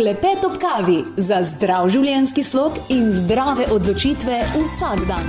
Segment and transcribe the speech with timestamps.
[0.00, 5.26] Klepet ob kavi za zdrav življenjski slog in zdrave odločitve vsak dan.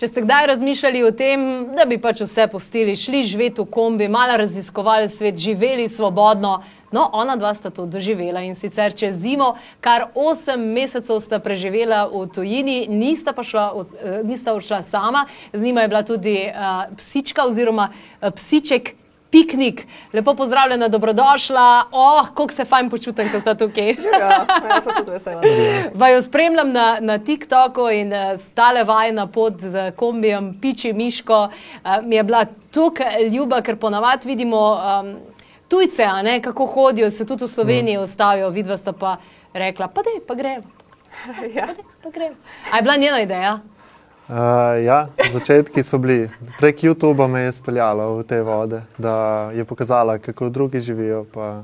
[0.00, 1.42] Če ste kdaj razmišljali o tem,
[1.76, 6.54] da bi pač vse postili, šli živeti v kombi, malo raziskovali svet, živeli svobodno,
[6.96, 9.50] no, ona dva sta to doživela in sicer čez zimo,
[9.84, 15.60] kar osem mesecev sta preživela v tujini, nista pa šla, eh, nista odšla sama, z
[15.60, 18.94] njima je bila tudi uh, psička oziroma uh, psiček
[19.30, 19.86] piknik.
[20.12, 21.84] Lepo pozdravljena, dobrodošla.
[21.92, 23.88] Oh, kako se fajn počutim, ko ste tukaj.
[24.20, 25.42] Ja, jaz sem tudi vesela.
[25.94, 31.48] Vaju spremljam na, na TikToku in uh, stale vaj na pot z kombijem, piči miško.
[31.48, 35.14] Uh, mi je bila tukaj ljuba, ker ponavadi vidimo um,
[35.68, 38.02] tujce, ne, kako hodijo, se tudi v Sloveniji mm.
[38.02, 39.16] ustavijo, vidva sta pa
[39.52, 40.64] rekla, pa dej, pa gremo.
[41.54, 41.68] Ja.
[42.02, 42.36] Pa gremo.
[42.72, 43.58] A je bila njena ideja?
[44.28, 44.34] Uh,
[44.84, 46.28] ja, začetki so bili.
[46.58, 49.14] Prek YouTuba me je speljala v te vode, da
[49.50, 51.62] je pokazala, kako drugi živijo, pa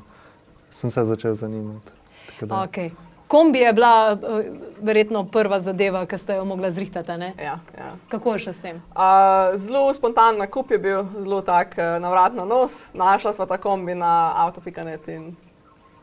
[0.70, 1.92] sem se začel zanimati.
[2.26, 2.90] Tako da- Okay.
[3.28, 4.44] Kombi je bila eh,
[4.80, 7.12] verjetno prva zadeva, ki ste jo mogla zrihtati.
[7.12, 7.32] ne?
[7.38, 7.92] Ja, ja.
[8.08, 8.76] Kako je še s tem?
[8.88, 9.02] Uh,
[9.56, 12.80] zelo spontan nakup je bil, zelo tak uh, navrat na nos.
[12.94, 15.36] Našla sva ta kombi na avtopikanet in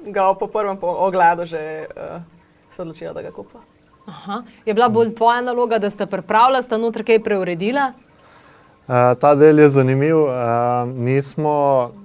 [0.04, 2.22] ga po prvem ogledu že uh,
[2.76, 3.60] se odločila, da ga kupa.
[4.12, 4.44] Aha.
[4.66, 7.94] Je bila bolj tvoja naloga, da ste pripravila, sta noter kaj preuredila?
[8.92, 10.18] Uh, ta del je zanimiv.
[10.26, 10.34] Uh,
[11.00, 11.54] nismo,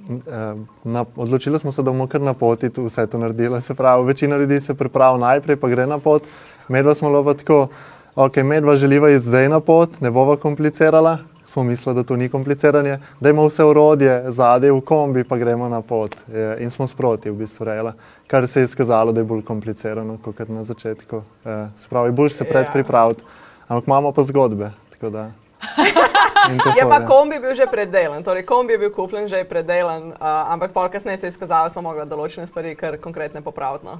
[0.06, 3.60] uh, na, odločili smo se, da bomo kar na poti vse to naredili.
[3.60, 6.22] Se pravi, večina ljudi se pripravi najprej, pa gre na pot.
[6.68, 7.66] Medva smo pa tako,
[8.14, 11.18] ok, medva želiva iti zdaj na pot, ne bova komplicirala.
[11.46, 15.68] Smo mislili, da to ni kompliciranje, da imamo vse urodje zadaj v kombi, pa gremo
[15.68, 16.14] na pot.
[16.58, 17.92] In smo sproti, v bistvu, rejala.
[18.26, 21.16] Kar se je izkazalo, da je bolj komplicirano kot na začetku.
[21.16, 23.22] Uh, se pravi, bolj se predpripraviti,
[23.68, 24.70] ampak imamo pa zgodbe.
[24.90, 25.30] tako da.
[26.50, 29.44] In to Je pa kombi bil že predelan, torej kombi je bil kupljen, že je
[29.44, 30.16] predelan, uh,
[30.52, 33.86] ampak pol kasneje se je izkazalo, da smo mogli določene stvari kar konkretne popraviti.
[33.86, 33.98] No.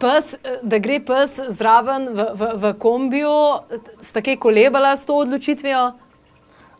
[0.00, 3.34] Pes, eh, da gre pes zraven v, v, v kombiju,
[4.00, 5.92] sta kaj kolebala s to odločitvijo?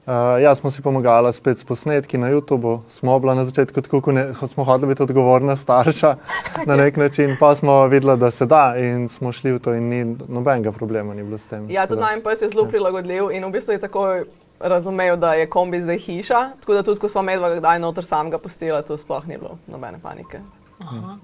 [0.07, 2.81] Uh, ja, smo si pomagali spet s posnetki na YouTubu.
[2.89, 6.17] Smo bila na začetku tako, ko ne, ko smo hoteli biti odgovorna starša
[6.69, 9.89] na nek način, pa smo videli, da se da in smo šli v to in
[9.89, 11.71] ni nobenega problema ni bilo s tem.
[11.71, 14.25] Ja, Tako tudi najmanj pes je zelo prilagodljiv in v bistvu je takoj
[14.61, 16.51] razumel, da je kombi zdaj hiša.
[16.61, 19.59] Tako da tudi, ko smo medva kdaj noter sam ga pustila, tu sploh ni bilo
[19.67, 20.41] nobene panike.
[20.81, 21.17] Uh,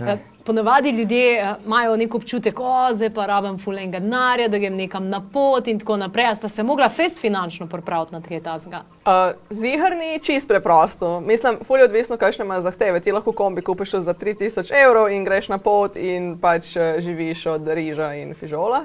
[0.00, 0.18] ja.
[0.44, 5.08] Ponavadi ljudje eh, imajo nek občutek, da zdaj pa rabim fulenga denarja, da grem nekam
[5.08, 6.26] na pot in tako naprej.
[6.26, 8.82] A sta se mogla fest finančno pripraviti na kaj tasga?
[9.06, 9.12] Uh,
[9.50, 11.20] Zihar ni čist preprosto.
[11.20, 13.00] Mislim, fulje odvisno, kakšne imaš zahteve.
[13.00, 17.46] Ti lahko kombi kupiš za 3000 evrov in greš na pot in pač eh, živiš
[17.46, 18.84] od riža in fižola.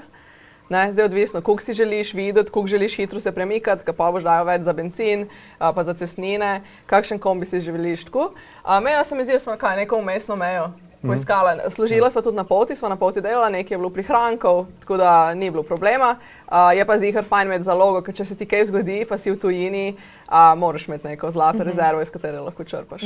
[0.70, 4.12] Ne, zdaj je odvisno, koliko si želiš videti, koliko želiš hitro se premikati, kaj pa
[4.12, 5.30] boš dal več za benzin,
[5.60, 8.34] a, pa za cestnine, kakšen kombi si želiš tako.
[8.64, 11.70] A, Meja se mi zdi, da smo kaj, neko umestno mejo poiskala.
[11.70, 15.34] Služila sva tudi na poti, sva na poti delala, nekaj je bilo prihrankov, tako da
[15.34, 16.16] ni bilo problema.
[16.48, 19.32] A, Je pa zihar fajn imeti zalogo, ker če se ti kaj zgodi, pa si
[19.32, 19.98] v tujini,
[20.28, 23.04] a, moraš imeti neko zlato rezervo, iz katere lahko črpaš.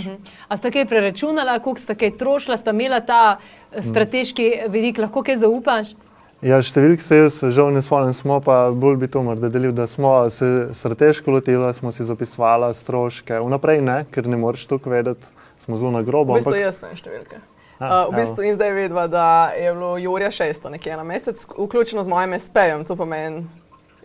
[0.48, 3.38] A sta kaj preračunala, koliko sta kaj trošila, sta imela ta
[3.72, 5.94] eh, strateški vidik, lahko kaj zaupaš?
[6.42, 9.86] Ja, številk se jaz žal ne spomnim, smo pa bolj bi to morda delili, da
[9.86, 13.38] smo se strateško lotili, smo si zapisovali stroške.
[13.40, 15.30] Vnaprej ne, ker ne moreš to vedeti,
[15.62, 16.34] smo zelo na grobo.
[16.34, 17.38] V bistvu ampak- jaz sem številke.
[17.82, 21.46] A, Uh, v bistvu in zdaj vidiva, da je bilo Jurija 600 nekje na mesec,
[21.58, 23.48] vključno z mojim SP-jem, to pomeni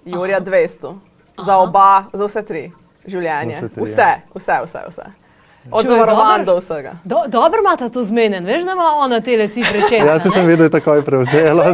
[0.04, 0.94] Jurija 200.
[1.46, 2.72] Za oba, za vse tri
[3.06, 3.54] življenje.
[3.54, 4.20] Vse tri, Vse, ja.
[4.34, 4.84] vse, vse.
[4.88, 5.26] vse.
[5.70, 6.54] Od zavarovanj dobro.
[6.54, 6.92] do vsega.
[7.04, 10.06] Do, dobro imata to zmenen, veš, da ima ona te cifre čez.
[10.06, 11.64] Jaz sem videl, da je takoj prevzela.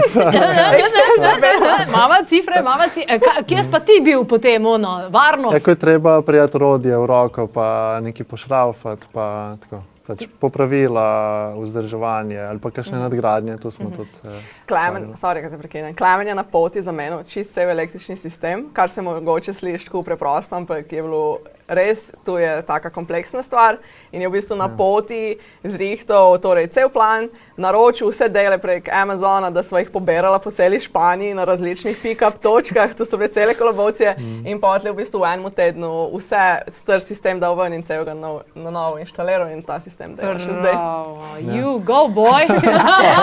[1.92, 3.20] Mama cifre, mama cifre.
[3.46, 5.58] Kje si pa ti bil potem, ono, varnost?
[5.58, 9.82] Tako je treba prijeti rodje v roko, pa nekaj pošraufati, pa tako.
[10.02, 14.10] Pač popravila, vzdrževanje ali pa kakšne nadgradnje, to smo tudi.
[14.26, 15.94] Eh, Klemen, sorry, te prekinem.
[15.94, 20.02] Klemen je na poti za meno, čist cel električni sistem, kar se mogoče sliši tako
[20.02, 23.76] preprosto, ampak je bilo res, to je taka kompleksna stvar
[24.12, 29.50] in je v bistvu na poti zrihtal torej cel plan, naročil vse dele prek Amazona,
[29.50, 33.54] da smo jih poberala po celi Španiji na različnih pick-up točkah, to so bile cele
[33.54, 34.46] kolobocije mm.
[34.46, 38.42] in potlej v bistvu v enem tednu vse star sistem dal ven in celega nov,
[38.54, 40.72] na novo inštaliral in ta sistem dela še zdaj.
[40.72, 42.46] Bravo, You go, boy.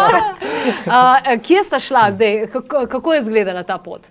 [0.87, 2.47] uh, kje sta šla zdaj?
[2.53, 4.01] Kako, kako je izgledala ta pot?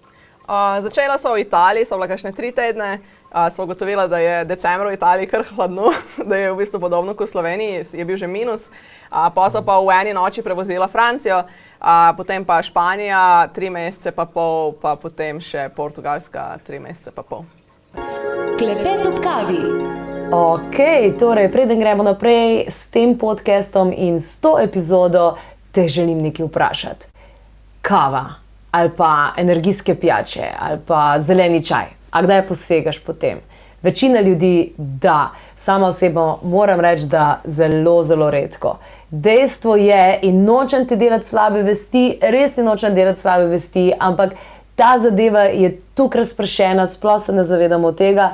[0.48, 2.98] Uh, začela so v Italiji, so bila kakšne tri tedne.
[2.98, 3.17] Uh,
[3.54, 5.92] so ugotovila, da je decembr v Italiji kar hladno,
[6.28, 8.68] da je v bistvu podobno kot v Sloveniji, je bil že minus.
[9.10, 14.12] Uh, pa so pa v eni noči prevozila Francijo, uh, potem pa Španija, tri mesece
[14.12, 17.44] pa pol, pa potem še Portugalska, tri mesece pa pol.
[18.58, 19.62] Klepet ob kavi.
[20.28, 20.76] Ok,
[21.16, 25.38] torej, preden gremo naprej s tem podcastom in s to epizodo,
[25.72, 27.06] te želim nekaj vprašati.
[27.80, 33.38] Kava ali pa energijske pijače ali pa zeleni čaj, a kdaj posegaš po tem?
[33.82, 38.76] Večina ljudi, da, sama osebno moram reči, da zelo, zelo redko.
[39.10, 44.34] Dejstvo je, in nočem ti delati slabe vesti, res ti nočem delati slabe vesti, ampak
[44.74, 48.32] ta zadeva je tukaj razpršena, sploh se ne zavedamo tega.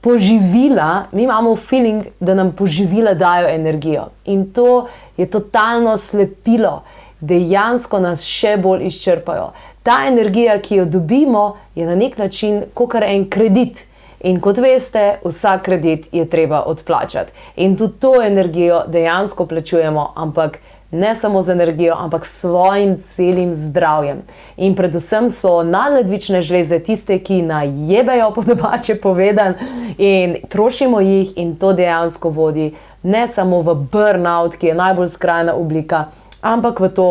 [0.00, 6.82] Poživila, mi imamo feeling, da nam poživila dajo energijo in to je totalno slepilo,
[7.20, 9.50] dejansko nas še bolj izčrpajo.
[9.82, 13.86] Ta energija, ki jo dobimo, je na nek način kot en kredit.
[14.20, 17.32] In kot veste, vsak kredit je treba odplačati.
[17.56, 20.58] In tudi to energijo dejansko plačujemo, ampak
[20.90, 24.22] ne samo z energijo, ampak s svojim celim zdravjem.
[24.56, 29.54] In predvsem so nadledvične žleze tiste, ki najebejo po domače povedan
[29.98, 35.54] in trošimo jih, in to dejansko vodi ne samo v burnout, ki je najbolj skrajna
[35.54, 36.04] oblika,
[36.40, 37.10] ampak v to.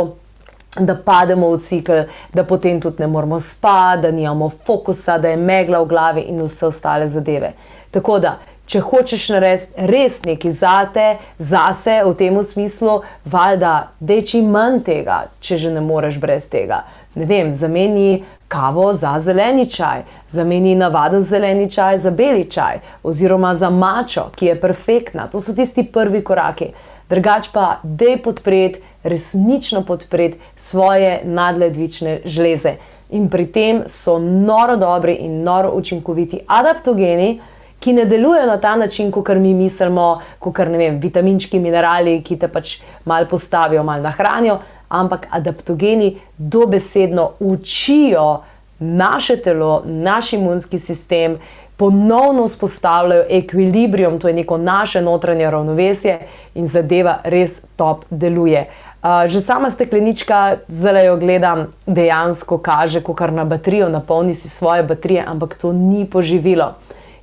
[0.78, 5.38] Da pademo v cikl, da potem tudi ne moramo spati, da nimamo fokusa, da je
[5.38, 7.54] megla v glavi in vse ostale zadeve.
[7.92, 8.36] Tako da,
[8.70, 11.06] če hočeš narediti res nekaj zate,
[11.40, 16.46] zase v tem smislu, valjda, da je čim manj tega, če že ne moreš brez
[16.54, 16.84] tega.
[17.16, 23.56] Ne vem, zameni kavo za zeleni čaj, zameni navaden zeleni čaj za beli čaj, oziroma
[23.56, 25.28] za mačo, ki je perfektna.
[25.34, 26.70] To so tisti prvi koraki.
[27.10, 32.76] Drugač pa, da je podpreti, resnično podpreti svoje nadledvične žleze.
[33.10, 37.40] In pri tem so noro dobri in noro učinkoviti adaptogeni,
[37.80, 42.38] ki ne delujejo na ta način, kot mi mislimo, kot ne vem, vitaminčki, minerali, ki
[42.38, 44.60] te pač malo postavijo, malo nahranijo,
[44.90, 48.44] ampak adaptogeni dobesedno učijo
[48.80, 51.38] naše telo, naš imunski sistem,
[51.80, 56.18] ponovno vzpostavljajo ekvilibrium, to je neko naše notranje ravnovesje
[56.56, 58.66] in zadeva res top deluje.
[59.00, 64.50] Uh, že sama steklenička, zdaj jo gledam, dejansko kaže, ko kar na baterijo napolni si
[64.50, 66.74] svoje baterije, ampak to ni poživilo.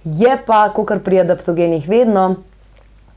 [0.04, 2.34] Je pa, kot pri adaptogenih, vedno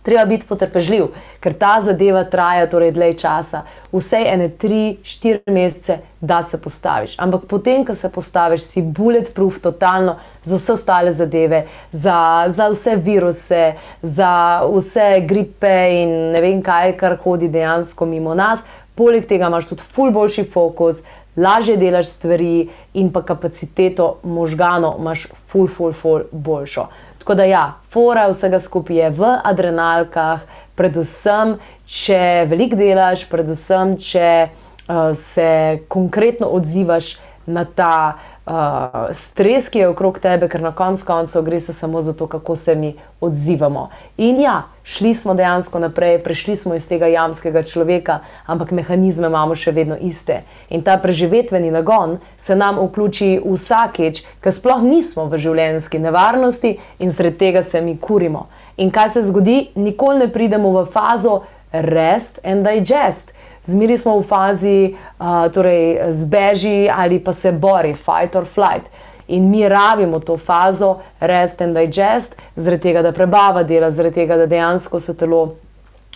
[0.09, 3.61] treba biti potrpežljiv, ker ta zadeva traja torej dlje časa,
[3.91, 7.13] vse ene tri, štiri mesece, da se postaviš.
[7.21, 12.17] Ampak potem, ko se postaviš, si bulletproof, totalno za vse ostale zadeve, za,
[12.49, 13.63] za vse viruse,
[14.01, 14.33] za
[14.65, 18.65] vse gripe in ne vem kaj, kar hodi dejansko mimo nas.
[18.97, 21.03] Poleg tega imaš tudi ful boljši fokus,
[21.37, 26.87] lažje delaš stvari in pa kapaciteto možganov imaš ful, ful, ful boljšo.
[27.19, 30.45] Tako da ja, fora vsega skupaj je v adrenalkah,
[30.79, 31.57] predvsem,
[31.89, 35.49] če veliko delaš, predvsem, če uh, se
[35.91, 37.17] konkretno odzivaš
[37.49, 38.17] na ta
[38.49, 42.27] uh, stres, ki je okrog tebe, ker na koncu koncev gre se samo za to,
[42.27, 43.89] kako se mi odzivamo.
[44.17, 49.55] In ja, šli smo dejansko naprej, prešli smo iz tega jamskega človeka, ampak mehanizme imamo
[49.55, 50.41] še vedno iste.
[50.69, 57.11] In ta preživetveni nagon se nam vključi vsakeč, ker sploh nismo v življenjski nevarnosti in
[57.11, 58.47] zaradi tega se mi kurimo.
[58.77, 63.33] In kaj se zgodi, nikoli ne pridemo v fazo rest and digest
[63.65, 68.89] zmeri smo v fazi, uh, torej zbeži ali pa se bori, fight or flight.
[69.27, 74.37] In mi rabimo to fazo, rest and digest, zaradi tega, da prebava dela, zaradi tega,
[74.37, 75.55] da dejansko se telo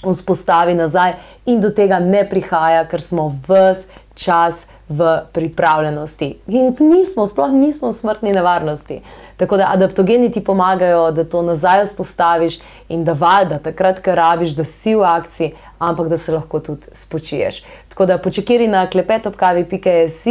[0.04, 1.14] vzpostavi nazaj
[1.46, 6.28] in do tega ne prihaja, ker smo vse čas v pripravljenosti.
[6.48, 9.02] In nismo, sploh nismo v smrtni nevarnosti.
[9.38, 12.60] Tako da adaptogeni ti pomagajo, da to nazaj vzpostaviš
[12.90, 15.54] in da valjda takrat, ker rabiš, da si v akciji,
[15.90, 17.64] ampak da se lahko tudi spočiješ.
[17.90, 20.28] Tako da počekaj na klepetopkavi.js.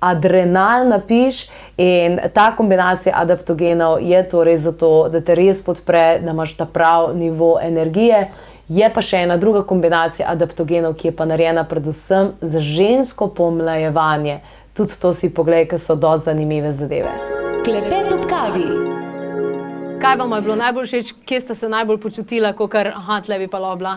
[0.00, 6.54] Adrenal napiš in ta kombinacija adaptogenov je torej zato, da te res podpre, da imaš
[6.56, 8.28] ta prav nivo energije.
[8.68, 14.38] Je pa še ena druga kombinacija adaptogenov, ki je pa narejena predvsem za žensko pomlajevanje.
[14.76, 17.10] Tudi to si pogledaj, ker so do zanimive zadeve.
[17.64, 18.68] Klepet ob kavi.
[19.98, 23.48] Kaj vam je bilo najbolj všeč, kje ste se najbolj počutila, kot kar Hatle bi
[23.50, 23.96] pa lobla?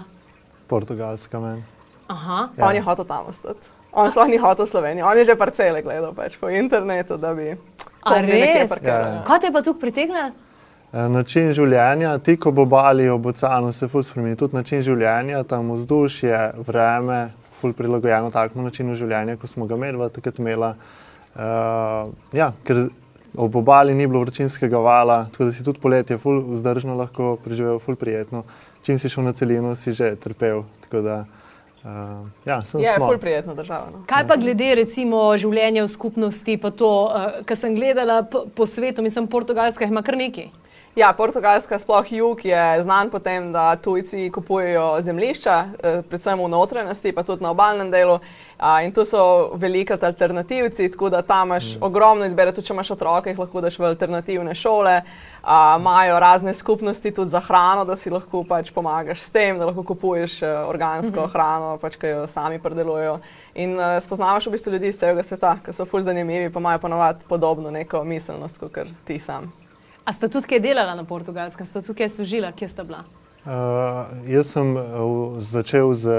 [0.72, 1.64] Portugalska meni.
[2.12, 2.40] Aha.
[2.58, 2.68] Ja.
[2.68, 3.76] On je hotel tam ostati.
[3.92, 7.52] On sploh ni hotel Slovenijo, on je že parcele gledal pač po internetu, da bi.
[8.08, 8.72] A res?
[8.72, 9.20] parkiral.
[9.20, 9.24] Ja.
[9.28, 10.32] Kaj te pa tukaj pritegnilo?
[10.92, 14.40] Eh, Način življenja, ti ko bo bali ob oceanu, se ful spremeni.
[14.40, 17.20] Tudi način življenja, tam vzdušje, vreme,
[17.62, 20.74] ful prilagojeno takemu načinu življenja, kot smo ga imeli, takrat imela.
[21.32, 22.90] Uh, ja, ker
[23.40, 27.80] ob obali ni bilo vročinskega vala, tako da si tudi poletje ful vzdržno lahko preživel,
[27.80, 28.44] ful prijetno.
[28.82, 30.64] Čim si šel na celino, si že trpel.
[30.86, 31.18] Tako da,
[31.84, 33.10] uh, ja, sem Je, smol.
[33.10, 33.92] ful prijetna država.
[33.94, 34.04] No.
[34.10, 38.66] Kaj pa glede recimo življenja v skupnosti, pa to, uh, kar sem gledala po, po
[38.66, 40.50] svetu, mislim, Portugalska ima kar nekaj.
[40.96, 46.50] Ja, Portugalska, sploh jug, je znan po tem, da tujci kupujejo zemljišča, eh, predvsem v
[46.52, 48.20] notranjosti, pa tudi na obalnem delu.
[48.60, 51.84] A, in tu so velikrat alternativci, tako da tam imaš mm.
[51.84, 55.02] ogromno izbire, tudi če imaš otroke, jih lahko daš v alternativne šole.
[55.44, 59.84] Imajo razne skupnosti tudi za hrano, da si lahko pač pomagaš s tem, da lahko
[59.84, 61.32] kupuješ uh, organsko mm -hmm.
[61.32, 63.20] hrano, pač, ki jo sami predelujejo.
[63.56, 66.80] In uh, spoznavaš v bistvu ljudi iz celega sveta, ki so fulj zanimivi, pa imajo
[66.80, 69.52] ponovadi podobno neko miselnost, kot ti sam.
[70.06, 73.04] A sta tudi kaj delala na portugalskem, sta tudi kaj služila, kje sta bila?
[73.46, 73.52] Uh,
[74.30, 76.10] jaz sem uh, začel z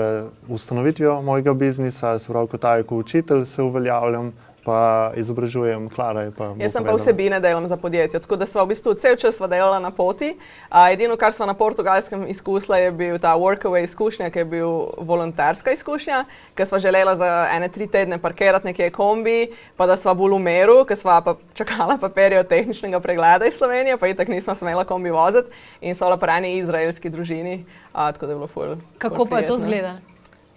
[0.48, 4.32] ustanovitvijo mojega biznisa, se pravi, kot tajko učitelj se uveljavljam,
[4.64, 6.30] pa izobražujem Klara.
[6.30, 9.38] Pa Jaz sem pa vsebine delam za podjetje, tako da smo v bistvu cel čas
[9.38, 10.36] delali na poti.
[10.70, 14.68] Uh, edino, kar smo na portugalskem izkusili, je bil ta workaway izkušnja, ki je bil
[14.98, 20.14] volonterska izkušnja, ker smo želeli za ene tri tedne parkirati nekje kombi, pa da smo
[20.14, 24.28] bolj v meru, ker smo pa čakali papirje od tehničnega pregleda iz Slovenije, pa itak
[24.28, 25.50] nismo smeli kombi voziti
[25.80, 28.76] in so pa eni izraelski družini, uh, tako da je bilo ful.
[28.98, 30.11] Kako ful pa je to zgleda?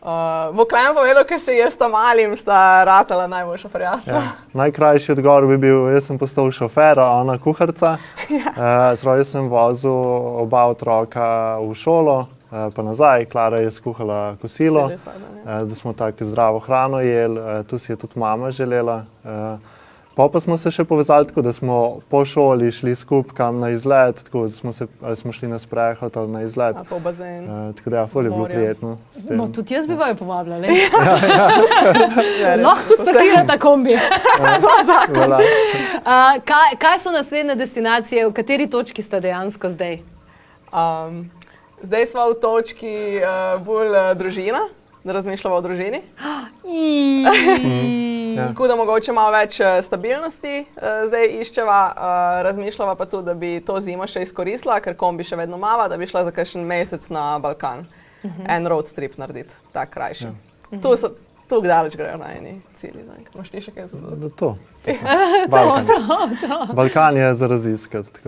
[0.06, 4.20] Uh, Bo klemen povedal, ker se jaz tam malim, sta ratala najboljša prijatelja.
[4.20, 4.36] Ja.
[4.54, 7.96] Najkrajši odgovor bi bil, jaz sem postal šofer, ona kuharca.
[8.30, 8.52] Ja.
[8.54, 9.98] Uh, Zdaj sem vozil
[10.44, 12.20] oba otroka v šolo,
[12.52, 17.66] uh, pa nazaj, Klara je skuhala kosilo, uh, da smo tako zdravo hrano jedli, uh,
[17.66, 19.08] tu si je tudi mama želela.
[19.24, 19.58] Uh,
[20.16, 23.70] Pa, pa smo se še povezali tako, da smo po šoli šli skupaj kam na
[23.76, 26.76] izlet, tako da smo, se, smo šli na sprehod ali na izlet.
[26.90, 27.44] Po bazen.
[27.44, 28.98] Uh, tako da je ja, bilo prijetno.
[29.30, 30.66] No, tudi jaz bi vaju povabljala.
[32.42, 32.56] ja, ja.
[32.64, 33.94] Lahko tudi parkirate kombi.
[34.00, 34.00] uh,
[36.46, 40.00] kaj, kaj so naslednje destinacije, v kateri točki ste dejansko zdaj?
[40.72, 41.30] Um,
[41.84, 44.64] zdaj smo v točki uh, bolj uh, družina,
[45.04, 46.02] da razmišljamo o družini.
[48.36, 48.48] Ja.
[48.50, 52.08] Tako da mogoče malo več eh, stabilnosti uh, zdaj iščeva, uh,
[52.48, 55.98] razmišljava pa tudi, da bi to zimo še izkoristila, ker kombi še vedno mava, da
[55.98, 57.86] bi šla za kakšen mesec na Balkan.
[58.24, 58.42] Uh mhm.
[58.42, 58.56] -huh.
[58.58, 60.24] En road trip narediti, tako krajši.
[60.24, 60.80] Ja.
[60.82, 61.12] Tu so
[61.48, 63.04] tu daleč grejo na eni cilji.
[63.36, 64.30] Imaš ti še kaj za to?
[64.30, 64.56] to.
[65.50, 65.86] Balkan.
[65.88, 65.94] to,
[66.42, 66.74] to, to.
[66.74, 68.20] Balkan je za raziskati.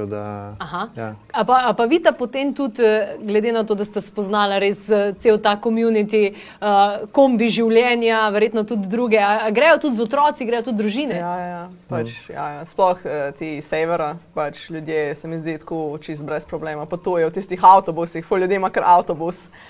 [0.95, 1.15] Ja.
[1.31, 4.89] A, pa, a pa vidite potem tudi, eh, glede na to, da ste spoznali res
[4.89, 9.21] eh, cel ta komunity, uh, kombi življenja, verjetno tudi druge.
[9.21, 11.21] A, a grejo tudi z otroci, grejo tudi družine.
[11.21, 11.63] Ja, ja, ja.
[11.89, 12.65] Pač, ja, ja.
[12.69, 16.86] Sploh uh, ti severa, pač ljudje se mi zdi tako čist brez problema.
[16.89, 19.65] Potujejo v tistih avtobusih, ful ljudi ima kar avtobus uh,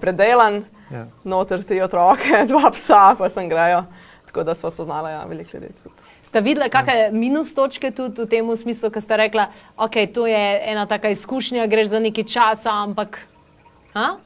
[0.00, 1.06] predelan, ja.
[1.24, 3.84] noter tri otroke, dva psa, pa sem grejo.
[4.26, 5.72] Tako da smo spoznali ja, veliko ljudi.
[5.82, 5.94] Tudi.
[6.22, 7.10] Ste videli, kakšne ja.
[7.12, 11.10] minus točke tudi v tem smislu, ki ste rekli, da okay, to je ena taka
[11.12, 13.18] izkušnja, greš za nekaj časa, ampak.
[13.92, 14.16] Ha?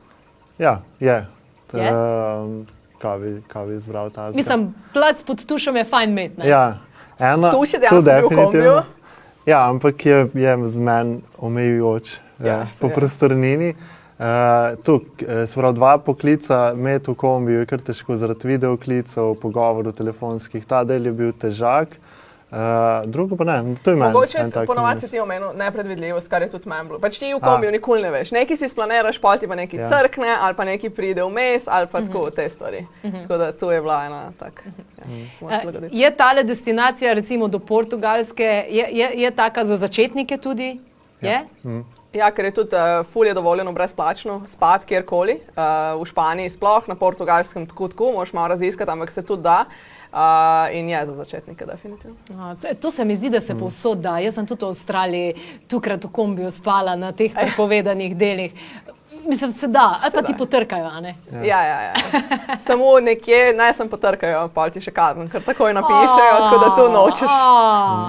[0.58, 1.26] Ja, je.
[1.66, 1.90] T, je?
[1.90, 2.66] Um,
[2.98, 4.44] kaj bi izbral ta zgled?
[4.44, 6.38] Mislim, plac pod tušom je fajn met.
[6.44, 6.78] Ja,
[7.18, 8.84] ena, tu še definitivno.
[9.46, 12.94] Ja, ampak je, je z menim omejujoč ja, ja, po ja.
[12.94, 13.74] prostornini.
[14.18, 19.34] Uh, tu, eh, se pravi, dva poklica, med v kombiju je kar težko zaradi videoklicov,
[19.42, 20.64] pogovorov telefonskih.
[20.64, 21.98] Ta del je bil težak.
[22.46, 24.14] Uh, drugo pa ne, to je meni.
[24.14, 27.00] Mogoče ponovadi si ti omenil nepredvidljivost, kar je tudi meni bilo.
[27.02, 28.30] Pač ti v kombiju nikoli ne veš.
[28.32, 29.88] Nekaj si splaniraš, pa ti pa nekaj ja.
[29.90, 32.12] crkne, ali pa nekaj pride vmes, ali pa mm -hmm.
[32.12, 32.86] tako te stvari.
[33.02, 33.22] Mm -hmm.
[33.22, 34.64] Tako da to je bila ena tak.
[35.42, 40.80] Ja, uh, je tale destinacija, recimo do Portugalske, je, je, je taka za začetnike tudi?
[41.20, 41.42] Ja.
[41.64, 41.95] Mm.
[42.16, 46.94] Ja, ker je tudi uh, fulje dovoljeno brezplačno spati kjerkoli, uh, v Španiji sploh, na
[46.94, 49.64] portugalskem tako, tako, moš malo raziskati, ampak se tudi da.
[50.12, 52.16] Uh, in je za začetnike, definitivno.
[52.38, 53.58] A, se, to se mi zdi, da se mm.
[53.58, 54.18] povsod da.
[54.18, 55.34] Jaz sem tudi v Avstraliji,
[55.68, 58.54] tukaj v kombiju spala na teh prepovedanih delih.
[59.28, 60.84] Mislim, se da, ali pa ti potrkajo.
[60.84, 61.14] Ja.
[61.44, 61.94] Ja, ja, ja.
[62.66, 66.88] Samo nekje, naj sem potrkajo, pa ti še kazen, ker takoj napišejo, tako da to
[66.92, 67.32] nočeš.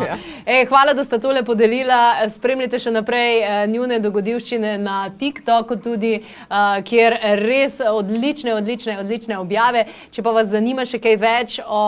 [0.07, 0.17] Ja.
[0.45, 2.29] Ej, hvala, da ste tole podelila.
[2.29, 9.39] Spremljite še naprej uh, njune dogodivščine na TikToku, tudi, uh, kjer res odlične, odlične, odlične
[9.41, 9.87] objave.
[10.11, 11.83] Če pa vas zanima še kaj več o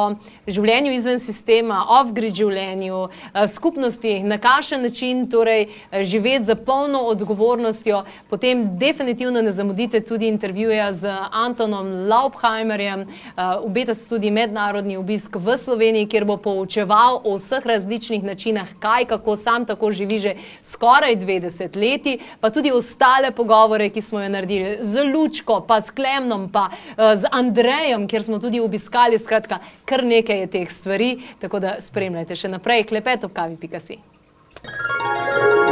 [0.50, 5.68] življenju izven sistema, off-grid življenju, uh, skupnosti, na kakšen način torej,
[6.06, 13.06] živeti za polno odgovornostjo, potem definitivno ne zamudite tudi intervjuja z Antonom Laubheimerjem.
[13.06, 18.76] Uh, obeta se tudi mednarodni obisk v Sloveniji, kjer bo poučeval o vseh različnih načinah,
[18.80, 24.22] kaj, kako sam tako živi že skoraj 20 leti, pa tudi ostale pogovore, ki smo
[24.22, 29.20] jo naredili z Lučko, pa s Klemnom, pa z Andrejem, kjer smo tudi obiskali.
[29.20, 32.88] Skratka, kar nekaj je teh stvari, tako da spremljajte še naprej.
[32.90, 34.00] Klepet ob kavi, pika si.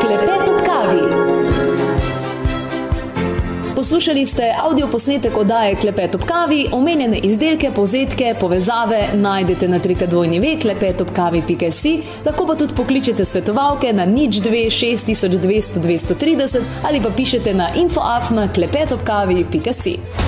[0.01, 1.47] Klepet ob kavi.
[3.77, 10.39] Poslušali ste avdio posnetek oddaje Klepet ob kavi, omenjene izdelke, povzetke, povezave najdete na trikadvojni
[10.39, 11.91] ve klepetobkavi.si,
[12.25, 18.47] lahko pa tudi pokličete svetovalke na nič 2 6200 230 ali pa pišete na infoafna
[18.53, 20.26] klepetobkavi.si.